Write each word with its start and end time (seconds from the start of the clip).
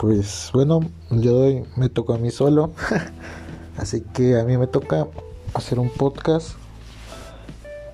pues 0.00 0.50
bueno, 0.54 0.80
yo 1.10 1.32
doy 1.34 1.64
me 1.76 1.90
toca 1.90 2.14
a 2.14 2.18
mí 2.18 2.30
solo. 2.30 2.72
Así 3.76 4.00
que 4.00 4.40
a 4.40 4.44
mí 4.44 4.56
me 4.56 4.66
toca 4.66 5.06
hacer 5.52 5.78
un 5.78 5.90
podcast 5.90 6.52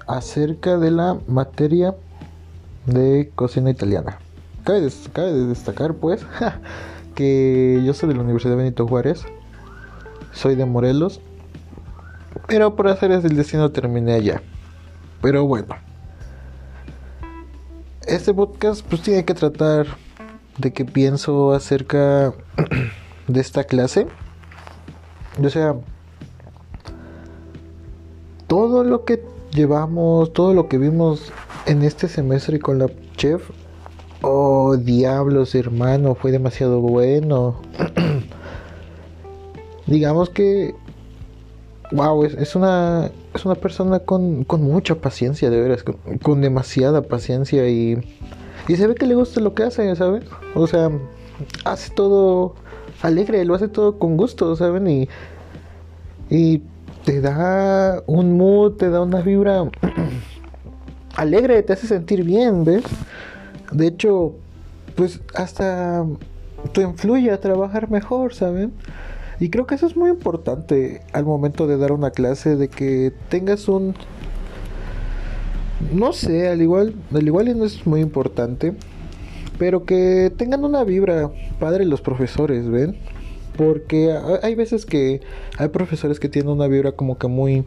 acerca 0.07 0.79
de 0.79 0.93
la 0.93 1.19
materia 1.27 1.97
de 2.87 3.33
cocina 3.35 3.71
italiana. 3.71 4.21
Cabe, 4.63 4.83
de 4.83 5.47
destacar 5.47 5.95
pues 5.95 6.25
que 7.17 7.83
yo 7.85 7.93
soy 7.93 8.09
de 8.11 8.15
la 8.15 8.23
Universidad 8.23 8.57
Benito 8.57 8.87
Juárez, 8.87 9.25
soy 10.33 10.55
de 10.55 10.65
Morelos, 10.65 11.21
pero 12.47 12.77
por 12.77 12.87
hacer 12.87 13.11
el 13.11 13.37
destino 13.37 13.73
terminé 13.73 14.15
allá. 14.15 14.43
Pero 15.23 15.45
bueno, 15.45 15.75
este 18.07 18.33
podcast 18.33 18.87
pues 18.87 19.03
tiene 19.03 19.25
que 19.25 19.35
tratar 19.35 19.87
de 20.59 20.73
qué 20.73 20.85
pienso 20.85 21.53
acerca 21.53 22.33
de 23.29 23.41
esta 23.41 23.65
clase. 23.65 24.07
O 25.43 25.51
sea, 25.51 25.75
todo 28.47 28.85
lo 28.85 29.05
que 29.05 29.23
llevamos, 29.53 30.33
todo 30.33 30.55
lo 30.55 30.69
que 30.69 30.79
vimos 30.79 31.33
en 31.67 31.83
este 31.83 32.09
semestre 32.09 32.59
con 32.59 32.79
la 32.79 32.89
chef, 33.17 33.51
oh 34.23 34.77
diablos 34.77 35.55
hermano, 35.55 36.15
fue 36.15 36.33
demasiado 36.33 36.81
bueno. 36.81 37.61
Digamos 39.87 40.31
que, 40.31 40.75
wow, 41.93 42.25
es, 42.25 42.57
una, 42.57 43.11
es 43.35 43.45
una 43.45 43.55
persona 43.55 44.01
con, 44.01 44.45
con 44.45 44.63
mucha 44.63 44.97
paciencia, 44.97 45.51
de 45.51 45.61
veras, 45.61 45.85
con 46.23 46.41
demasiada 46.41 47.03
paciencia 47.03 47.69
y 47.69 48.01
y 48.69 48.77
se 48.77 48.87
ve 48.87 48.95
que 48.95 49.07
le 49.07 49.15
gusta 49.15 49.41
lo 49.41 49.55
que 49.55 49.65
hace, 49.65 49.95
¿sabes? 49.97 50.25
O 50.55 50.67
sea, 50.67 50.91
hace 51.65 51.93
todo 51.95 52.55
alegre, 53.03 53.45
lo 53.45 53.55
hace 53.55 53.69
todo 53.69 53.99
con 53.99 54.17
gusto, 54.17 54.57
¿saben? 54.57 54.87
Y, 54.89 55.09
y 56.31 56.63
te 57.05 57.21
da 57.21 58.03
un 58.07 58.37
mood, 58.37 58.73
te 58.73 58.91
da 58.91 59.03
una 59.03 59.21
vibra 59.21 59.71
alegre, 61.17 61.63
te 61.63 61.73
hace 61.73 61.87
sentir 61.87 62.25
bien, 62.25 62.65
¿ves? 62.65 62.85
De 63.71 63.87
hecho, 63.87 64.35
pues 64.97 65.21
hasta 65.35 66.05
te 66.73 66.83
influye 66.83 67.31
a 67.31 67.41
trabajar 67.41 67.91
mejor, 67.91 68.35
¿saben? 68.35 68.73
Y 69.39 69.51
creo 69.51 69.67
que 69.67 69.75
eso 69.75 69.87
es 69.87 69.97
muy 69.97 70.11
importante 70.11 71.03
al 71.13 71.25
momento 71.25 71.67
de 71.67 71.77
dar 71.77 71.93
una 71.93 72.11
clase, 72.11 72.57
de 72.57 72.69
que 72.69 73.13
tengas 73.29 73.69
un 73.69 73.95
no 75.93 76.13
sé, 76.13 76.49
al 76.49 76.63
igual, 76.63 76.95
al 77.13 77.27
igual 77.27 77.49
y 77.49 77.55
no 77.55 77.65
es 77.65 77.87
muy 77.87 78.01
importante, 78.01 78.75
pero 79.59 79.85
que 79.85 80.33
tengan 80.37 80.65
una 80.65 80.85
vibra 80.85 81.31
padre 81.59 81.85
los 81.85 82.01
profesores, 82.01 82.69
¿ven? 82.69 82.97
Porque 83.57 84.15
hay 84.43 84.55
veces 84.55 84.85
que 84.85 85.21
hay 85.59 85.69
profesores 85.69 86.21
que 86.21 86.29
tienen 86.29 86.53
una 86.53 86.67
vibra 86.67 86.93
como 86.93 87.19
que 87.19 87.27
muy 87.29 87.65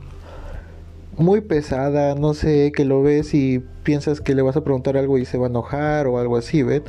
muy 1.17 1.41
pesada, 1.41 2.15
no 2.15 2.33
sé, 2.33 2.71
que 2.73 2.85
lo 2.85 3.03
ves 3.03 3.33
y 3.33 3.59
piensas 3.83 4.21
que 4.21 4.33
le 4.33 4.41
vas 4.41 4.55
a 4.55 4.63
preguntar 4.63 4.95
algo 4.95 5.17
y 5.17 5.25
se 5.25 5.37
va 5.37 5.47
a 5.47 5.49
enojar 5.49 6.07
o 6.07 6.17
algo 6.17 6.37
así, 6.37 6.63
¿ven? 6.63 6.83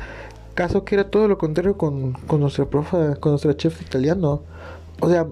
Caso 0.55 0.85
que 0.85 0.95
era 0.95 1.11
todo 1.11 1.27
lo 1.27 1.37
contrario 1.37 1.77
con, 1.77 2.13
con 2.13 2.41
nuestra 2.41 2.67
profa, 2.67 3.17
con 3.17 3.33
nuestra 3.33 3.57
chef 3.57 3.83
italiano. 3.83 4.43
O 5.01 5.09
sea, 5.09 5.27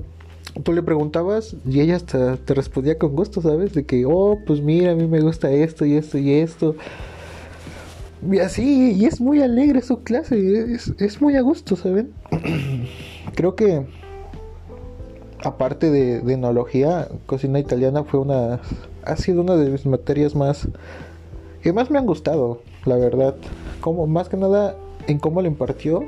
tú 0.63 0.73
le 0.73 0.83
preguntabas 0.83 1.57
y 1.67 1.81
ella 1.81 1.97
hasta 1.97 2.37
te 2.37 2.55
respondía 2.55 2.99
con 2.99 3.15
gusto, 3.15 3.41
¿sabes? 3.41 3.75
De 3.75 3.85
que, 3.85 4.05
oh, 4.07 4.39
pues 4.47 4.61
mira, 4.61 4.93
a 4.93 4.95
mí 4.95 5.07
me 5.07 5.21
gusta 5.21 5.51
esto 5.51 5.85
y 5.85 5.95
esto 5.95 6.19
y 6.19 6.35
esto. 6.35 6.75
Y 8.29 8.39
así, 8.39 8.93
y 8.93 9.05
es 9.05 9.21
muy 9.21 9.41
alegre 9.41 9.81
su 9.81 10.03
clase, 10.03 10.75
es, 10.99 11.21
muy 11.21 11.37
a 11.37 11.41
gusto, 11.41 11.77
¿saben? 11.77 12.13
Creo 13.35 13.55
que, 13.55 13.87
aparte 15.45 15.91
de, 15.91 16.21
de 16.21 16.35
enología, 16.35 17.09
cocina 17.27 17.61
italiana 17.61 18.03
fue 18.03 18.19
una, 18.19 18.61
ha 19.05 19.17
sido 19.17 19.43
una 19.43 19.55
de 19.55 19.71
mis 19.71 19.87
materias 19.87 20.35
más, 20.35 20.69
que 21.63 21.73
más 21.73 21.91
me 21.91 21.99
han 21.99 22.07
gustado, 22.07 22.61
la 22.85 22.97
verdad. 22.97 23.37
Como, 23.81 24.07
más 24.09 24.29
que 24.29 24.37
nada 24.37 24.77
en 25.07 25.19
cómo 25.19 25.41
lo 25.41 25.47
impartió. 25.47 26.05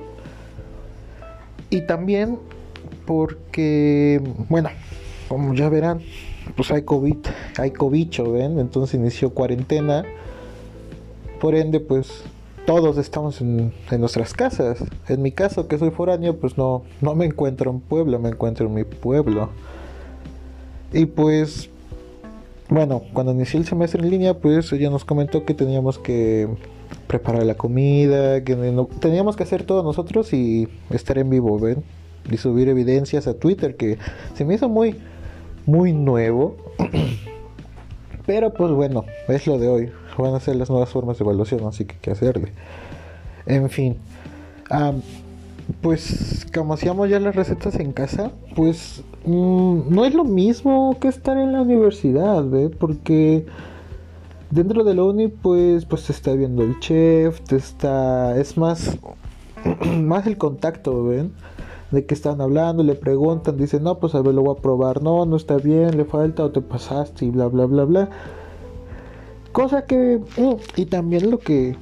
Y 1.71 1.83
también 1.83 2.39
porque, 3.11 4.23
bueno, 4.49 4.69
como 5.27 5.53
ya 5.53 5.69
verán, 5.69 6.01
pues 6.55 6.71
hay 6.71 6.83
COVID, 6.83 7.17
hay 7.59 7.73
cobicho, 7.73 8.31
¿ven? 8.31 8.61
Entonces 8.61 8.95
inició 8.95 9.31
cuarentena. 9.31 10.05
Por 11.41 11.57
ende, 11.57 11.81
pues 11.81 12.23
todos 12.67 12.99
estamos 12.99 13.41
en, 13.41 13.73
nuestras 13.99 14.33
casas. 14.33 14.85
En 15.09 15.23
mi 15.23 15.33
caso, 15.33 15.67
que 15.67 15.77
soy 15.77 15.91
foráneo, 15.91 16.39
pues 16.39 16.57
no, 16.57 16.85
no 17.01 17.17
me 17.17 17.25
encuentro 17.25 17.73
en 17.73 17.81
Puebla, 17.81 18.21
me 18.21 18.29
encuentro 18.29 18.69
en 18.69 18.75
mi 18.75 18.85
pueblo. 18.85 19.49
Y 20.93 21.07
pues, 21.07 21.69
bueno, 22.69 23.03
cuando 23.13 23.33
inició 23.33 23.59
el 23.59 23.67
semestre 23.67 24.05
en 24.05 24.11
línea, 24.11 24.39
pues 24.39 24.73
ella 24.73 24.89
nos 24.89 25.05
comentó 25.05 25.45
que 25.45 25.55
teníamos 25.55 25.99
que 25.99 26.49
preparar 27.09 27.43
la 27.43 27.57
comida, 27.57 28.45
que 28.45 28.55
teníamos 29.01 29.35
que 29.35 29.43
hacer 29.43 29.65
todo 29.65 29.83
nosotros 29.83 30.33
y 30.33 30.69
estar 30.91 31.19
en 31.19 31.29
vivo, 31.29 31.59
¿ven? 31.59 31.83
Y 32.31 32.37
subir 32.37 32.69
evidencias 32.69 33.27
a 33.27 33.35
Twitter 33.35 33.77
que 33.77 33.99
se 34.35 34.45
me 34.45 34.55
hizo 34.55 34.69
muy 34.69 34.97
muy 35.67 35.93
nuevo. 35.93 36.57
Pero 38.27 38.53
pues 38.53 38.73
bueno 38.73 39.05
es 39.29 39.47
lo 39.47 39.59
de 39.59 39.69
hoy. 39.69 39.93
Van 40.19 40.35
a 40.35 40.41
ser 40.41 40.57
las 40.57 40.69
nuevas 40.69 40.91
formas 40.91 41.19
de 41.19 41.25
evaluación 41.25 41.67
así 41.67 41.85
que 41.85 41.97
qué 42.01 42.11
hacerle 42.11 42.53
en 43.47 43.71
fin 43.71 43.97
pues 45.81 46.47
como 46.53 46.75
hacíamos 46.75 47.09
ya 47.09 47.21
las 47.21 47.35
recetas 47.35 47.77
en 47.77 47.93
casa 47.93 48.31
pues 48.55 49.03
mm, 49.25 49.81
no 49.89 50.05
es 50.05 50.15
lo 50.15 50.25
mismo 50.25 50.99
que 51.01 51.09
estar 51.09 51.37
en 51.37 51.53
la 51.53 51.63
universidad 51.63 52.45
¿ve? 52.45 52.69
porque 52.69 53.47
dentro 54.51 54.85
de 54.85 54.95
la 54.95 55.05
uni 55.05 55.29
pues 55.29 55.85
pues 55.85 56.05
te 56.07 56.13
está 56.13 56.33
viendo 56.33 56.63
el 56.63 56.79
chef 56.81 57.41
te 57.43 57.57
está 57.57 58.39
es 58.39 58.57
más 58.57 58.99
más 60.01 60.27
el 60.27 60.39
contacto 60.39 61.05
ven 61.05 61.33
de 61.91 62.07
que 62.07 62.15
están 62.15 62.41
hablando, 62.41 62.83
le 62.83 62.95
preguntan, 62.95 63.57
dicen, 63.57 63.83
no, 63.83 63.99
pues 63.99 64.15
a 64.15 64.23
ver, 64.23 64.35
lo 64.35 64.43
voy 64.43 64.57
a 64.57 64.63
probar, 64.63 65.03
no, 65.03 65.27
no 65.27 65.37
está 65.37 65.57
bien, 65.57 65.97
le 65.97 66.05
falta 66.05 66.45
o 66.45 66.51
te 66.51 66.61
pasaste 66.61 67.25
y 67.25 67.31
bla, 67.31 67.47
bla, 67.47 67.67
bla, 67.67 67.85
bla. 67.85 68.11
Cosa 69.53 69.87
que, 69.87 70.21
mm, 70.37 70.55
y 70.77 70.87
también 70.87 71.31
lo 71.31 71.39
que 71.39 71.77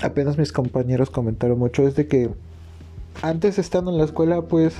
apenas 0.00 0.38
mis 0.38 0.52
compañeros 0.52 1.10
comentaron 1.10 1.58
mucho 1.58 1.86
es 1.86 1.94
de 1.96 2.06
que 2.08 2.30
antes 3.22 3.58
estando 3.58 3.90
en 3.90 3.98
la 3.98 4.04
escuela, 4.04 4.42
pues 4.42 4.74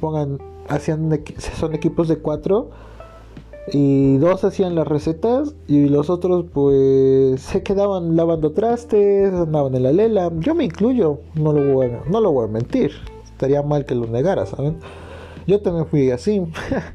pongan, 0.00 0.38
hacían, 0.68 1.10
son 1.58 1.74
equipos 1.74 2.08
de 2.08 2.18
cuatro 2.18 2.70
y 3.70 4.16
dos 4.16 4.44
hacían 4.44 4.74
las 4.74 4.88
recetas 4.88 5.54
y 5.66 5.88
los 5.88 6.08
otros 6.08 6.46
pues 6.52 7.42
se 7.42 7.62
quedaban 7.62 8.16
lavando 8.16 8.52
trastes, 8.52 9.32
andaban 9.34 9.74
en 9.74 9.82
la 9.82 9.92
lela. 9.92 10.30
Yo 10.38 10.54
me 10.54 10.64
incluyo, 10.64 11.20
no 11.34 11.52
lo 11.52 11.82
no 12.10 12.20
lo 12.20 12.32
voy 12.32 12.46
a 12.46 12.48
mentir 12.48 12.92
estaría 13.38 13.62
mal 13.62 13.84
que 13.84 13.94
lo 13.94 14.08
negara, 14.08 14.46
¿saben? 14.46 14.78
Yo 15.46 15.60
también 15.60 15.86
fui 15.86 16.10
así, 16.10 16.42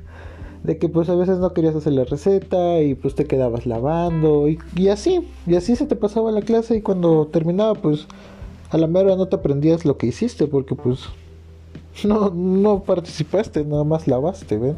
de 0.64 0.78
que 0.78 0.90
pues 0.90 1.08
a 1.08 1.16
veces 1.16 1.40
no 1.40 1.54
querías 1.54 1.74
hacer 1.74 1.94
la 1.94 2.04
receta 2.04 2.82
y 2.82 2.96
pues 2.96 3.16
te 3.16 3.24
quedabas 3.24 3.66
lavando 3.66 4.50
y, 4.50 4.90
así, 4.90 5.26
y 5.48 5.56
así 5.56 5.78
se 5.78 5.86
te 5.86 5.96
pasaba 5.96 6.32
la 6.32 6.42
clase 6.42 6.76
y 6.76 6.82
cuando 6.82 7.28
terminaba 7.28 7.76
pues 7.76 8.08
a 8.72 8.78
la 8.78 8.88
mera 8.88 9.16
no 9.16 9.30
te 9.30 9.38
aprendías 9.38 9.86
lo 9.86 9.98
que 9.98 10.08
hiciste 10.08 10.46
porque 10.48 10.76
pues 10.76 11.00
no, 12.04 12.30
no 12.30 12.84
participaste, 12.84 13.64
nada 13.64 13.86
más 13.86 14.06
lavaste, 14.06 14.58
¿ven? 14.58 14.76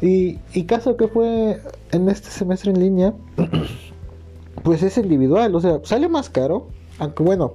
Y, 0.00 0.38
y 0.54 0.64
caso 0.66 0.96
que 0.96 1.08
fue 1.08 1.60
en 1.90 2.08
este 2.08 2.30
semestre 2.30 2.70
en 2.70 2.78
línea, 2.78 3.14
pues 4.62 4.84
es 4.84 4.98
individual, 4.98 5.52
o 5.56 5.60
sea, 5.60 5.80
sale 5.82 6.08
más 6.08 6.30
caro, 6.30 6.68
aunque 7.00 7.24
bueno, 7.24 7.54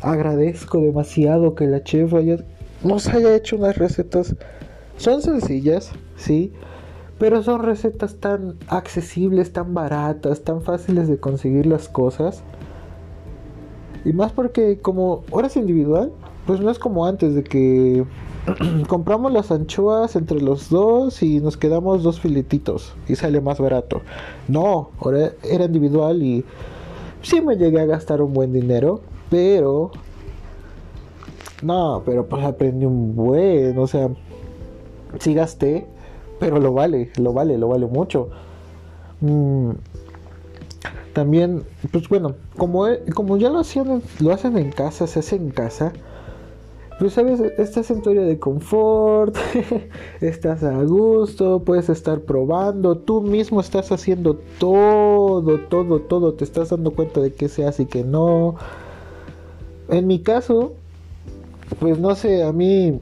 agradezco 0.00 0.80
demasiado 0.80 1.54
que 1.54 1.66
la 1.66 1.82
chef 1.82 2.12
nos 2.82 3.08
haya 3.08 3.34
hecho 3.34 3.56
unas 3.56 3.76
recetas. 3.76 4.36
Son 4.96 5.22
sencillas, 5.22 5.92
sí, 6.16 6.52
pero 7.18 7.42
son 7.42 7.62
recetas 7.62 8.16
tan 8.16 8.56
accesibles, 8.68 9.52
tan 9.52 9.74
baratas, 9.74 10.42
tan 10.42 10.62
fáciles 10.62 11.08
de 11.08 11.18
conseguir 11.18 11.66
las 11.66 11.88
cosas. 11.88 12.42
Y 14.04 14.12
más 14.12 14.32
porque 14.32 14.78
como 14.78 15.24
ahora 15.32 15.48
es 15.48 15.56
individual, 15.56 16.12
pues 16.46 16.60
no 16.60 16.70
es 16.70 16.78
como 16.78 17.06
antes 17.06 17.34
de 17.34 17.42
que 17.42 18.04
compramos 18.88 19.32
las 19.32 19.50
anchoas 19.50 20.14
entre 20.14 20.40
los 20.40 20.70
dos 20.70 21.22
y 21.22 21.40
nos 21.40 21.56
quedamos 21.56 22.02
dos 22.02 22.20
filetitos 22.20 22.94
y 23.08 23.16
sale 23.16 23.40
más 23.40 23.58
barato. 23.58 24.02
No, 24.46 24.90
ahora 25.00 25.32
era 25.42 25.64
individual 25.64 26.22
y 26.22 26.44
sí 27.22 27.40
me 27.40 27.56
llegué 27.56 27.80
a 27.80 27.86
gastar 27.86 28.22
un 28.22 28.32
buen 28.32 28.52
dinero, 28.52 29.00
pero. 29.30 29.90
No, 31.62 32.02
pero 32.04 32.26
pues 32.26 32.44
aprendí 32.44 32.86
un 32.86 33.14
buen. 33.16 33.78
O 33.78 33.86
sea, 33.86 34.10
sí 35.18 35.34
gasté, 35.34 35.86
pero 36.38 36.58
lo 36.58 36.72
vale, 36.72 37.10
lo 37.16 37.32
vale, 37.32 37.58
lo 37.58 37.68
vale 37.68 37.86
mucho. 37.86 38.28
Mm, 39.20 39.70
también, 41.12 41.64
pues 41.92 42.08
bueno, 42.08 42.34
como, 42.58 42.84
como 43.14 43.38
ya 43.38 43.48
lo 43.48 43.60
hacían, 43.60 44.02
lo 44.20 44.32
hacen 44.32 44.58
en 44.58 44.70
casa, 44.70 45.06
se 45.06 45.20
hace 45.20 45.36
en 45.36 45.50
casa, 45.50 45.92
pues 46.98 47.14
sabes, 47.14 47.40
estás 47.40 47.90
en 47.90 48.02
tu 48.02 48.10
área 48.10 48.22
de 48.22 48.38
confort, 48.38 49.36
estás 50.20 50.62
a 50.62 50.82
gusto, 50.82 51.62
puedes 51.62 51.88
estar 51.88 52.20
probando, 52.20 52.98
tú 52.98 53.22
mismo 53.22 53.60
estás 53.60 53.92
haciendo 53.92 54.38
todo, 54.58 55.58
todo, 55.68 56.00
todo, 56.00 56.34
te 56.34 56.44
estás 56.44 56.70
dando 56.70 56.90
cuenta 56.90 57.20
de 57.20 57.32
que 57.32 57.48
se 57.48 57.66
hace 57.66 57.84
y 57.84 57.86
que 57.86 58.04
no. 58.04 58.56
En 59.88 60.06
mi 60.06 60.20
caso, 60.20 60.74
pues 61.78 61.98
no 61.98 62.14
sé, 62.14 62.42
a 62.42 62.52
mí 62.52 63.00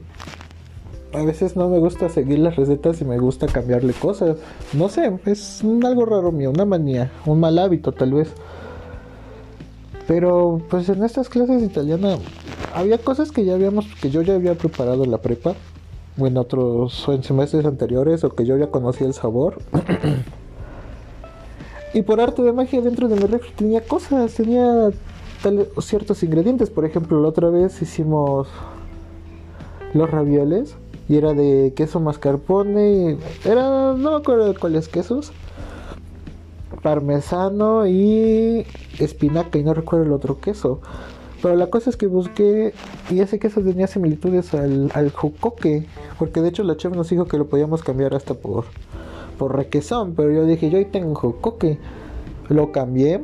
a 1.13 1.23
veces 1.23 1.55
no 1.55 1.69
me 1.69 1.79
gusta 1.79 2.09
seguir 2.09 2.39
las 2.39 2.55
recetas 2.55 3.01
y 3.01 3.05
me 3.05 3.17
gusta 3.17 3.47
cambiarle 3.47 3.93
cosas. 3.93 4.37
No 4.73 4.89
sé, 4.89 5.17
es 5.25 5.63
algo 5.83 6.05
raro 6.05 6.31
mío, 6.31 6.51
una 6.51 6.65
manía, 6.65 7.11
un 7.25 7.39
mal 7.39 7.57
hábito 7.57 7.91
tal 7.91 8.13
vez. 8.13 8.31
Pero 10.07 10.61
pues 10.69 10.89
en 10.89 11.03
estas 11.03 11.29
clases 11.29 11.61
de 11.61 11.67
italiana 11.67 12.17
había 12.73 12.97
cosas 12.97 13.31
que 13.31 13.45
ya 13.45 13.55
habíamos, 13.55 13.85
que 14.01 14.09
yo 14.09 14.21
ya 14.21 14.35
había 14.35 14.55
preparado 14.55 15.03
en 15.03 15.11
la 15.11 15.19
prepa, 15.19 15.55
o 16.19 16.27
en 16.27 16.37
otros, 16.37 17.07
semestres 17.21 17.65
anteriores, 17.65 18.23
o 18.23 18.29
que 18.29 18.45
yo 18.45 18.57
ya 18.57 18.67
conocía 18.67 19.07
el 19.07 19.13
sabor. 19.13 19.57
y 21.93 22.01
por 22.03 22.21
arte 22.21 22.43
de 22.43 22.51
magia 22.51 22.81
dentro 22.81 23.07
de 23.07 23.15
mi 23.15 23.25
refri 23.25 23.51
tenía 23.55 23.81
cosas, 23.81 24.33
tenía 24.33 24.91
ciertos 25.79 26.23
ingredientes. 26.23 26.69
Por 26.69 26.85
ejemplo, 26.85 27.21
la 27.21 27.29
otra 27.29 27.49
vez 27.49 27.81
hicimos 27.81 28.47
los 29.93 30.09
ravioles 30.09 30.75
y 31.07 31.17
era 31.17 31.33
de 31.33 31.73
queso 31.75 31.99
mascarpone, 31.99 33.17
era, 33.45 33.93
no 33.93 34.11
me 34.11 34.15
acuerdo 34.15 34.47
de 34.51 34.57
cuáles 34.57 34.87
quesos, 34.87 35.31
parmesano 36.81 37.87
y 37.87 38.65
espinaca 38.99 39.57
y 39.57 39.63
no 39.63 39.73
recuerdo 39.73 40.05
el 40.05 40.11
otro 40.11 40.39
queso. 40.39 40.79
Pero 41.41 41.55
la 41.55 41.67
cosa 41.67 41.91
es 41.91 41.97
que 41.97 42.07
busqué 42.07 42.73
y 43.11 43.19
ese 43.19 43.37
queso 43.37 43.61
tenía 43.61 43.87
similitudes 43.87 44.53
al, 44.53 44.91
al 44.95 45.11
jocoque, 45.11 45.85
porque 46.17 46.41
de 46.41 46.49
hecho 46.49 46.63
la 46.63 46.75
chef 46.75 46.95
nos 46.95 47.09
dijo 47.09 47.25
que 47.25 47.37
lo 47.37 47.47
podíamos 47.47 47.83
cambiar 47.83 48.15
hasta 48.15 48.33
por, 48.33 48.65
por 49.37 49.55
requesón, 49.55 50.15
pero 50.15 50.31
yo 50.31 50.45
dije, 50.45 50.69
yo 50.69 50.77
ahí 50.77 50.85
tengo 50.85 51.13
jocoque. 51.13 51.77
Lo 52.49 52.71
cambié 52.71 53.21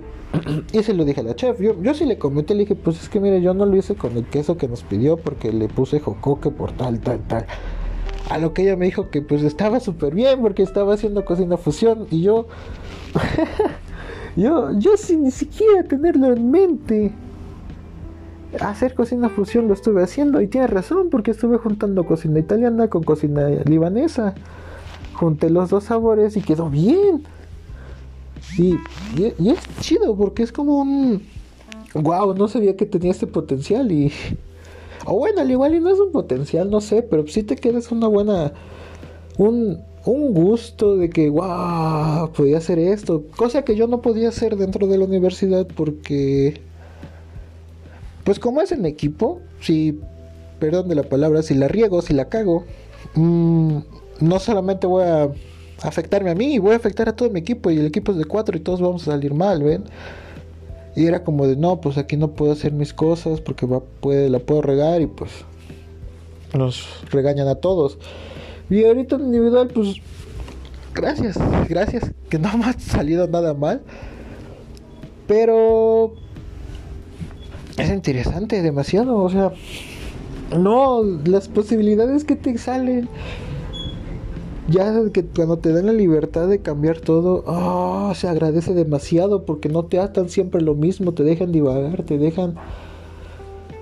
y 0.71 0.83
se 0.83 0.93
lo 0.93 1.05
dije 1.05 1.21
a 1.21 1.23
la 1.23 1.35
chef. 1.35 1.59
Yo, 1.59 1.81
yo 1.81 1.93
sí 1.93 2.05
le 2.05 2.17
comenté, 2.17 2.53
le 2.53 2.61
dije, 2.61 2.75
pues 2.75 3.01
es 3.01 3.09
que 3.09 3.19
mire, 3.19 3.41
yo 3.41 3.53
no 3.53 3.65
lo 3.65 3.75
hice 3.75 3.95
con 3.95 4.15
el 4.17 4.25
queso 4.25 4.57
que 4.57 4.67
nos 4.67 4.83
pidió 4.83 5.17
porque 5.17 5.51
le 5.51 5.67
puse 5.67 5.99
jocoque 5.99 6.49
por 6.51 6.71
tal, 6.71 6.99
tal, 6.99 7.19
tal. 7.27 7.45
A 8.29 8.37
lo 8.37 8.53
que 8.53 8.63
ella 8.63 8.77
me 8.77 8.85
dijo 8.85 9.09
que 9.09 9.21
pues 9.21 9.43
estaba 9.43 9.79
súper 9.79 10.15
bien 10.15 10.41
porque 10.41 10.63
estaba 10.63 10.93
haciendo 10.93 11.25
cocina 11.25 11.57
fusión 11.57 12.07
y 12.09 12.21
yo... 12.21 12.47
yo, 14.37 14.71
yo 14.79 14.95
sin 14.95 15.23
ni 15.23 15.31
siquiera 15.31 15.83
tenerlo 15.83 16.27
en 16.27 16.49
mente. 16.49 17.11
Hacer 18.59 18.95
cocina 18.95 19.29
fusión 19.29 19.67
lo 19.67 19.73
estuve 19.73 20.03
haciendo 20.03 20.41
y 20.41 20.47
tiene 20.47 20.67
razón 20.67 21.09
porque 21.09 21.31
estuve 21.31 21.57
juntando 21.57 22.05
cocina 22.05 22.39
italiana 22.39 22.87
con 22.87 23.03
cocina 23.03 23.47
libanesa. 23.65 24.33
Junté 25.13 25.49
los 25.49 25.69
dos 25.69 25.85
sabores 25.85 26.37
y 26.37 26.41
quedó 26.41 26.69
bien. 26.69 27.23
Y, 28.57 28.77
y, 29.17 29.49
es 29.49 29.59
chido 29.79 30.15
porque 30.15 30.43
es 30.43 30.51
como 30.51 30.79
un... 30.79 31.23
Wow, 31.93 32.35
no 32.35 32.47
sabía 32.47 32.75
que 32.75 32.85
tenía 32.85 33.11
este 33.11 33.27
potencial 33.27 33.91
y... 33.91 34.11
O 35.05 35.17
bueno, 35.17 35.41
al 35.41 35.49
igual 35.49 35.73
y 35.75 35.79
no 35.79 35.89
es 35.89 35.99
un 35.99 36.11
potencial, 36.11 36.69
no 36.69 36.79
sé, 36.79 37.01
pero 37.01 37.25
sí 37.27 37.43
te 37.43 37.55
quedas 37.55 37.91
una 37.91 38.07
buena... 38.07 38.53
Un, 39.37 39.79
un 40.05 40.33
gusto 40.33 40.97
de 40.97 41.09
que, 41.09 41.29
wow, 41.29 42.31
podía 42.33 42.57
hacer 42.57 42.77
esto. 42.79 43.23
Cosa 43.35 43.63
que 43.63 43.75
yo 43.75 43.87
no 43.87 44.01
podía 44.01 44.29
hacer 44.29 44.57
dentro 44.57 44.87
de 44.87 44.97
la 44.97 45.05
universidad 45.05 45.67
porque... 45.75 46.61
Pues 48.23 48.39
como 48.39 48.61
es 48.61 48.71
en 48.71 48.85
equipo, 48.85 49.41
si... 49.59 49.99
Perdón 50.59 50.89
de 50.89 50.95
la 50.95 51.03
palabra, 51.03 51.41
si 51.41 51.55
la 51.55 51.67
riego, 51.67 52.03
si 52.03 52.13
la 52.13 52.29
cago, 52.29 52.65
mmm, 53.15 53.79
no 54.19 54.39
solamente 54.39 54.85
voy 54.85 55.03
a 55.03 55.31
afectarme 55.81 56.31
a 56.31 56.35
mí, 56.35 56.59
voy 56.59 56.73
a 56.73 56.75
afectar 56.75 57.09
a 57.09 57.15
todo 57.15 57.29
mi 57.29 57.39
equipo 57.39 57.71
y 57.71 57.77
el 57.77 57.85
equipo 57.87 58.11
es 58.11 58.17
de 58.17 58.25
cuatro 58.25 58.55
y 58.57 58.59
todos 58.59 58.81
vamos 58.81 59.03
a 59.03 59.11
salir 59.11 59.33
mal, 59.33 59.63
¿ven? 59.63 59.83
Y 60.95 61.05
era 61.05 61.23
como 61.23 61.47
de, 61.47 61.55
no, 61.55 61.79
pues 61.79 61.97
aquí 61.97 62.17
no 62.17 62.31
puedo 62.31 62.51
hacer 62.51 62.73
mis 62.73 62.93
cosas 62.93 63.41
porque 63.41 63.65
va, 63.65 63.81
la 64.03 64.39
puedo 64.39 64.61
regar 64.61 65.01
y 65.01 65.07
pues 65.07 65.31
nos 66.53 66.85
regañan 67.09 67.47
a 67.47 67.55
todos. 67.55 67.97
Y 68.69 68.83
ahorita 68.83 69.15
en 69.15 69.25
individual, 69.25 69.69
pues 69.69 69.95
gracias, 70.93 71.37
gracias, 71.67 72.11
que 72.29 72.39
no 72.39 72.57
me 72.57 72.65
ha 72.65 72.73
salido 72.73 73.27
nada 73.27 73.53
mal. 73.53 73.81
Pero 75.27 76.13
es 77.77 77.89
interesante, 77.89 78.61
demasiado, 78.61 79.17
o 79.17 79.29
sea, 79.29 79.53
no, 80.57 81.03
las 81.25 81.47
posibilidades 81.47 82.25
que 82.25 82.35
te 82.35 82.57
salen 82.57 83.07
ya 84.71 84.93
que 85.11 85.25
cuando 85.25 85.57
te 85.57 85.73
dan 85.73 85.87
la 85.87 85.93
libertad 85.93 86.47
de 86.47 86.59
cambiar 86.59 86.99
todo, 86.99 87.43
oh, 87.45 88.13
se 88.15 88.27
agradece 88.27 88.73
demasiado 88.73 89.45
porque 89.45 89.69
no 89.69 89.85
te 89.85 89.99
atan 89.99 90.29
siempre 90.29 90.61
lo 90.61 90.75
mismo, 90.75 91.13
te 91.13 91.23
dejan 91.23 91.51
divagar, 91.51 92.03
te 92.03 92.17
dejan 92.17 92.55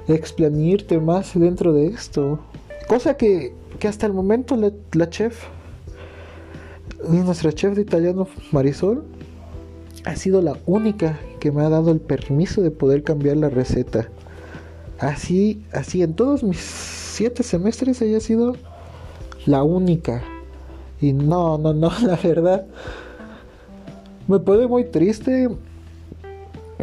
explanirte 0.08 1.00
más 1.00 1.38
dentro 1.40 1.74
de 1.74 1.88
esto. 1.88 2.40
Cosa 2.88 3.16
que, 3.16 3.54
que 3.80 3.88
hasta 3.88 4.06
el 4.06 4.14
momento 4.14 4.56
la, 4.56 4.72
la 4.94 5.10
chef, 5.10 5.46
nuestra 7.08 7.52
chef 7.54 7.76
de 7.76 7.82
italiano 7.82 8.28
Marisol, 8.52 9.04
ha 10.06 10.16
sido 10.16 10.42
la 10.42 10.58
única 10.66 11.20
que 11.40 11.52
me 11.52 11.62
ha 11.62 11.70
dado 11.70 11.92
el 11.92 12.00
permiso 12.00 12.62
de 12.62 12.72
poder 12.72 13.04
cambiar 13.04 13.38
la 13.38 13.50
receta. 13.50 14.10
Así, 14.98 15.64
así 15.72 16.02
en 16.02 16.14
todos 16.14 16.44
mis 16.44 16.58
siete 16.58 17.44
semestres 17.44 18.02
ella 18.02 18.18
ha 18.18 18.22
sido 18.22 18.56
la 19.46 19.64
única. 19.64 20.24
Y 21.02 21.14
no, 21.14 21.58
no, 21.58 21.74
no, 21.74 21.92
la 22.06 22.16
verdad. 22.16 22.66
Me 24.28 24.40
pone 24.40 24.68
muy 24.68 24.86
triste 24.86 25.50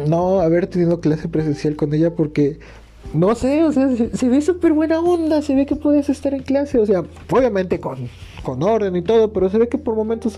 no 0.05 0.41
haber 0.41 0.67
tenido 0.67 0.99
clase 0.99 1.27
presencial 1.27 1.75
con 1.75 1.93
ella 1.93 2.13
porque 2.13 2.59
no 3.13 3.33
sé, 3.35 3.63
o 3.63 3.71
sea, 3.71 3.89
se, 3.95 4.29
ve 4.29 4.41
súper 4.41 4.73
buena 4.73 4.99
onda, 4.99 5.41
se 5.41 5.55
ve 5.55 5.65
que 5.65 5.75
puedes 5.75 6.09
estar 6.09 6.33
en 6.33 6.43
clase, 6.43 6.77
o 6.77 6.85
sea, 6.85 7.03
obviamente 7.31 7.79
con, 7.79 8.09
con 8.43 8.61
orden 8.61 8.95
y 8.95 9.01
todo, 9.01 9.31
pero 9.31 9.49
se 9.49 9.57
ve 9.57 9.69
que 9.69 9.77
por 9.77 9.95
momentos 9.95 10.37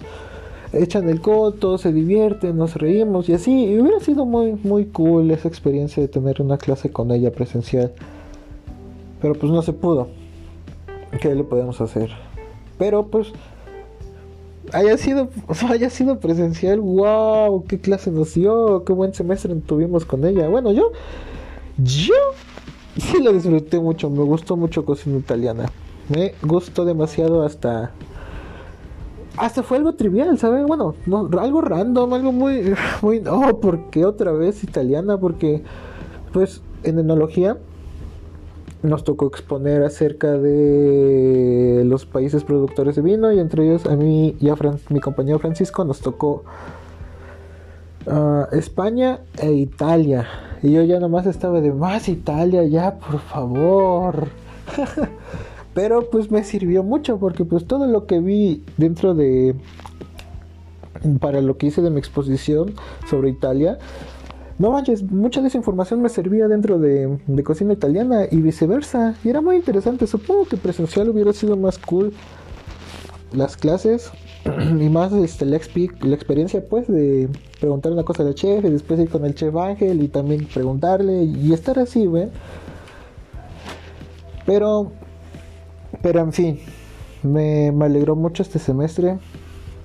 echan 0.71 1.09
el 1.09 1.19
coto, 1.19 1.79
se 1.79 1.91
divierten, 1.91 2.57
nos 2.57 2.75
reímos 2.75 3.27
y 3.27 3.33
así, 3.33 3.65
y 3.65 3.79
hubiera 3.79 3.99
sido 3.99 4.25
muy, 4.25 4.53
muy 4.63 4.85
cool 4.85 5.31
esa 5.31 5.47
experiencia 5.47 6.01
de 6.01 6.09
tener 6.09 6.41
una 6.41 6.57
clase 6.57 6.91
con 6.91 7.11
ella 7.11 7.31
presencial, 7.31 7.91
pero 9.19 9.33
pues 9.33 9.51
no 9.51 9.63
se 9.63 9.73
pudo, 9.73 10.09
¿qué 11.19 11.33
le 11.33 11.43
podemos 11.43 11.81
hacer? 11.81 12.11
Pero 12.77 13.07
pues 13.07 13.33
haya 14.73 14.97
sido, 14.97 15.29
haya 15.69 15.89
sido 15.89 16.19
presencial, 16.19 16.79
wow, 16.79 17.65
qué 17.65 17.79
clase 17.79 18.11
nos 18.11 18.33
dio, 18.33 18.83
qué 18.85 18.93
buen 18.93 19.13
semestre 19.13 19.53
tuvimos 19.55 20.05
con 20.05 20.25
ella. 20.25 20.47
Bueno, 20.47 20.71
yo, 20.71 20.91
yo 21.77 22.15
sí 22.97 23.21
lo 23.21 23.33
disfruté 23.33 23.79
mucho, 23.79 24.09
me 24.09 24.23
gustó 24.23 24.55
mucho 24.57 24.85
cocina 24.85 25.17
italiana. 25.17 25.65
Me 26.09 26.33
gustó 26.41 26.85
demasiado 26.85 27.43
hasta 27.43 27.91
hasta 29.37 29.63
fue 29.63 29.77
algo 29.77 29.93
trivial, 29.93 30.37
¿sabes? 30.37 30.65
Bueno, 30.65 30.95
no, 31.05 31.29
algo 31.39 31.61
random, 31.61 32.13
algo 32.13 32.31
muy, 32.31 32.73
muy, 33.01 33.23
oh, 33.29 33.59
porque 33.61 34.03
otra 34.03 34.31
vez 34.33 34.63
italiana, 34.63 35.17
porque, 35.17 35.63
pues, 36.33 36.61
en 36.83 36.99
enología 36.99 37.57
nos 38.81 39.03
tocó 39.03 39.27
exponer 39.27 39.83
acerca 39.83 40.37
de 40.37 41.83
los 41.85 42.05
países 42.05 42.43
productores 42.43 42.95
de 42.95 43.01
vino 43.01 43.31
y 43.31 43.39
entre 43.39 43.65
ellos 43.65 43.85
a 43.85 43.95
mí 43.95 44.35
y 44.39 44.49
a 44.49 44.55
mi 44.89 44.99
compañero 44.99 45.39
Francisco 45.39 45.83
nos 45.83 45.99
tocó 45.99 46.43
ah, 48.07 48.47
España 48.51 49.19
e 49.37 49.51
Italia. 49.51 50.27
Y 50.61 50.73
yo 50.73 50.83
ya 50.83 50.99
nomás 50.99 51.25
estaba 51.25 51.61
de 51.61 51.71
más 51.71 52.09
Italia, 52.09 52.63
ya, 52.63 52.99
por 52.99 53.19
favor. 53.19 54.27
Pero 55.73 56.09
pues 56.09 56.31
me 56.31 56.43
sirvió 56.43 56.83
mucho 56.83 57.17
porque 57.17 57.45
pues 57.45 57.65
todo 57.65 57.87
lo 57.87 58.05
que 58.05 58.19
vi 58.19 58.63
dentro 58.77 59.13
de... 59.13 59.55
para 61.19 61.41
lo 61.41 61.57
que 61.57 61.67
hice 61.67 61.81
de 61.81 61.89
mi 61.89 61.99
exposición 61.99 62.73
sobre 63.09 63.29
Italia, 63.29 63.77
no 64.59 64.71
manches, 64.71 65.03
mucha 65.03 65.41
de 65.41 65.47
esa 65.47 65.57
información 65.57 66.01
me 66.01 66.09
servía 66.09 66.49
dentro 66.49 66.79
de, 66.79 67.17
cocina 67.45 67.71
italiana 67.71 68.25
y 68.29 68.41
viceversa. 68.41 69.15
Y 69.23 69.29
era 69.29 69.39
muy 69.39 69.55
interesante. 69.55 70.05
Supongo 70.05 70.45
que 70.45 70.57
presencial 70.57 71.09
hubiera 71.09 71.31
sido 71.31 71.55
más 71.55 71.77
cool 71.79 72.11
las 73.31 73.55
clases 73.55 74.11
y 74.45 74.89
más 74.89 75.13
este, 75.13 75.45
la, 75.45 75.59
la 76.01 76.15
experiencia 76.15 76.61
pues 76.67 76.87
de 76.87 77.29
preguntar 77.61 77.93
una 77.93 78.03
cosa 78.03 78.23
al 78.23 78.35
chef 78.35 78.65
y 78.65 78.69
después 78.69 78.99
ir 78.99 79.09
con 79.09 79.23
el 79.23 79.33
chef 79.33 79.55
Ángel 79.55 80.03
y 80.03 80.09
también 80.09 80.45
preguntarle 80.53 81.23
y 81.23 81.53
estar 81.53 81.79
así, 81.79 82.05
¿ven? 82.07 82.31
Pero, 84.45 84.91
pero 86.01 86.19
en 86.19 86.33
fin, 86.33 86.59
me, 87.23 87.71
me 87.71 87.85
alegró 87.85 88.17
mucho 88.17 88.43
este 88.43 88.59
semestre. 88.59 89.19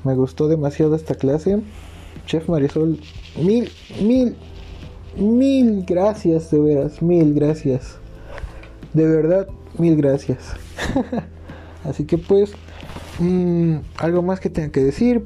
Me 0.03 0.17
gustó 0.17 0.49
demasiado 0.49 0.97
esta 0.97 1.15
clase. 1.15 1.61
Chef 2.27 2.49
Marisol, 2.49 2.99
mil, 3.41 3.71
mil, 4.03 4.37
Mil 5.17 5.85
gracias, 5.87 6.51
de 6.51 6.59
veras, 6.59 7.01
mil 7.01 7.35
gracias. 7.35 7.99
De 8.93 9.07
verdad, 9.07 9.47
mil 9.79 9.97
gracias. 9.97 10.55
Así 11.85 12.05
que 12.05 12.19
pues, 12.19 12.53
mm, 13.21 13.77
algo 13.99 14.23
más 14.23 14.41
que 14.41 14.51
tenga 14.51 14.71
que 14.71 14.83
decir, 14.83 15.25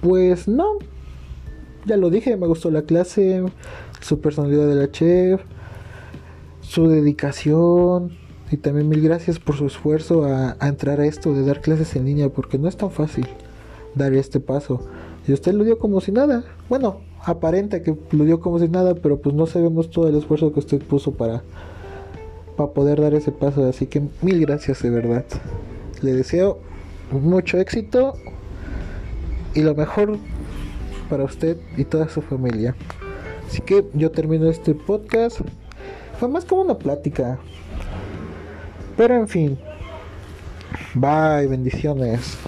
pues 0.00 0.48
no. 0.48 0.78
Ya 1.84 1.98
lo 1.98 2.08
dije, 2.08 2.36
me 2.38 2.46
gustó 2.46 2.70
la 2.70 2.82
clase, 2.82 3.44
su 4.00 4.20
personalidad 4.20 4.66
de 4.66 4.76
la 4.76 4.90
chef, 4.90 5.42
su 6.62 6.88
dedicación 6.88 8.12
y 8.50 8.56
también 8.56 8.88
mil 8.88 9.02
gracias 9.02 9.38
por 9.38 9.56
su 9.56 9.66
esfuerzo 9.66 10.24
a, 10.24 10.56
a 10.58 10.68
entrar 10.68 11.00
a 11.00 11.06
esto 11.06 11.34
de 11.34 11.44
dar 11.44 11.60
clases 11.60 11.96
en 11.96 12.06
línea 12.06 12.30
porque 12.30 12.58
no 12.58 12.66
es 12.66 12.78
tan 12.78 12.90
fácil 12.90 13.26
dar 13.94 14.14
este 14.14 14.40
paso. 14.40 14.86
Y 15.26 15.32
usted 15.32 15.52
lo 15.52 15.64
dio 15.64 15.78
como 15.78 16.00
si 16.00 16.12
nada. 16.12 16.44
Bueno, 16.70 17.00
aparenta 17.24 17.82
que 17.82 17.96
lo 18.10 18.24
dio 18.24 18.40
como 18.40 18.58
si 18.58 18.68
nada, 18.68 18.94
pero 18.94 19.20
pues 19.20 19.34
no 19.34 19.46
sabemos 19.46 19.90
todo 19.90 20.08
el 20.08 20.16
esfuerzo 20.16 20.52
que 20.52 20.60
usted 20.60 20.82
puso 20.82 21.12
para, 21.12 21.42
para 22.56 22.70
poder 22.72 23.00
dar 23.00 23.14
ese 23.14 23.32
paso. 23.32 23.64
Así 23.66 23.86
que 23.86 24.02
mil 24.20 24.40
gracias 24.40 24.82
de 24.82 24.90
verdad. 24.90 25.24
Le 26.02 26.12
deseo 26.12 26.58
mucho 27.10 27.58
éxito 27.58 28.14
y 29.54 29.62
lo 29.62 29.74
mejor 29.74 30.18
para 31.08 31.24
usted 31.24 31.58
y 31.76 31.84
toda 31.84 32.08
su 32.08 32.22
familia. 32.22 32.74
Así 33.46 33.60
que 33.60 33.84
yo 33.94 34.10
termino 34.10 34.48
este 34.48 34.74
podcast. 34.74 35.40
Fue 36.18 36.28
más 36.28 36.44
como 36.44 36.62
una 36.62 36.78
plática. 36.78 37.38
Pero 38.96 39.14
en 39.16 39.28
fin. 39.28 39.58
Bye, 40.94 41.46
bendiciones. 41.48 42.38